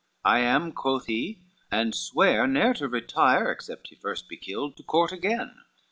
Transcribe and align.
"I 0.25 0.39
am," 0.39 0.71
quoth 0.71 1.05
he, 1.05 1.43
"and 1.69 1.93
swear 1.93 2.47
ne'er 2.47 2.73
to 2.73 2.87
retire, 2.87 3.51
Except 3.51 3.89
he 3.89 3.93
first 3.95 4.27
be 4.27 4.35
killed, 4.35 4.75
to 4.77 4.83
court 4.83 5.11
again. 5.11 5.59